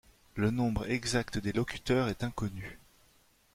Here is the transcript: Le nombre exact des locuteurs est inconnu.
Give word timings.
Le 0.33 0.49
nombre 0.49 0.89
exact 0.89 1.37
des 1.37 1.53
locuteurs 1.53 2.07
est 2.09 2.23
inconnu. 2.23 2.79